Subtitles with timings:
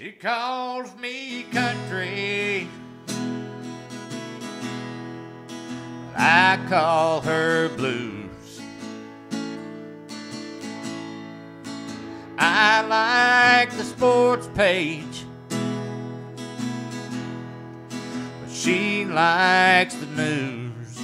[0.00, 2.66] She calls me country.
[6.16, 8.62] I call her blues.
[12.38, 15.58] I like the sports page, but
[18.50, 20.98] she likes the news.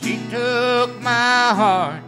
[0.00, 2.02] She took my heart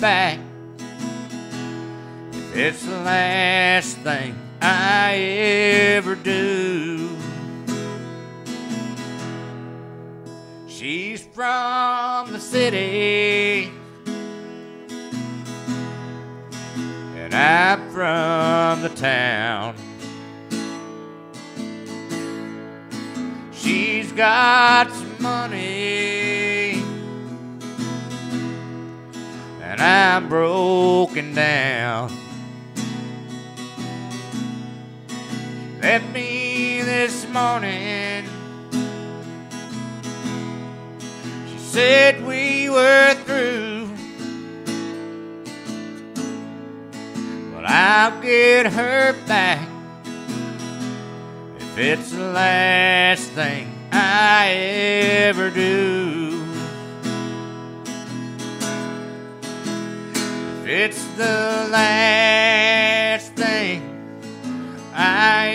[0.00, 0.38] back
[2.52, 7.16] if it's the last thing I ever do.
[10.68, 13.72] She's from the city,
[17.16, 19.74] and I'm from the town.
[23.52, 26.07] She's got some money.
[29.78, 32.10] and I'm broken down.
[35.80, 38.24] Let me this morning.
[41.48, 43.88] She said we were through,
[47.54, 49.68] but I'll get her back
[51.60, 56.17] if it's the last thing I ever do.
[60.70, 63.80] It's the last thing
[64.92, 65.48] I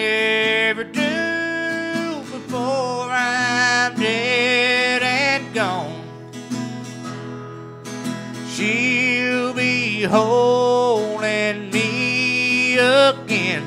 [0.72, 6.02] ever do before I'm dead and gone.
[8.50, 13.62] She'll be holding me again,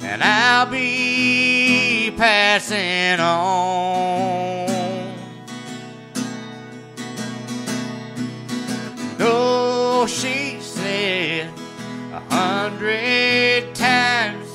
[0.00, 4.67] and I'll be passing on.
[10.06, 11.52] She said
[12.12, 14.48] a hundred times,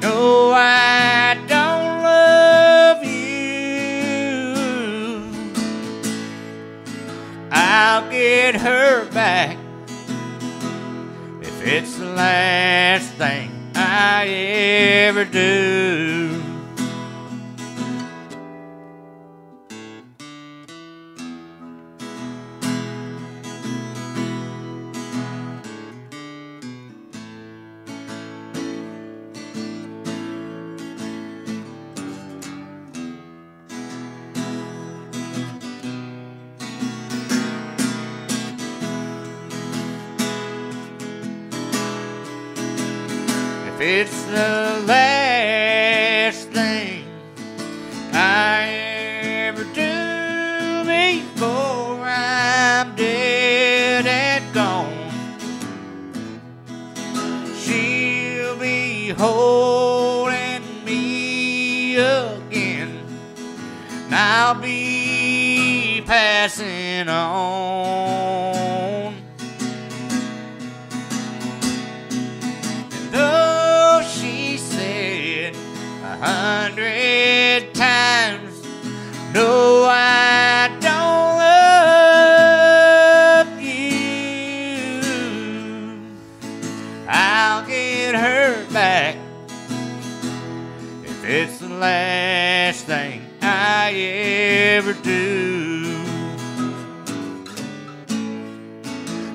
[0.00, 3.28] No, I don't love you.
[7.50, 9.56] I'll get her back
[11.40, 16.47] if it's the last thing I ever do.
[43.80, 47.04] if it's the last thing
[48.12, 48.66] I
[49.46, 55.12] ever do before I'm dead and gone,
[57.54, 62.98] she'll be holding me again,
[64.10, 68.07] and I'll be passing on.
[79.34, 81.36] No, I don't
[83.44, 84.88] love you.
[87.06, 89.16] I'll get her back
[91.04, 95.94] if it's the last thing I ever do.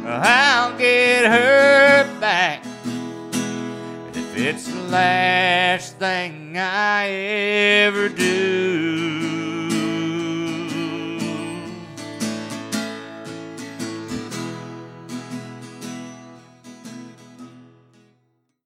[0.08, 2.66] I'll get her back
[4.16, 9.23] if it's the last thing I ever do.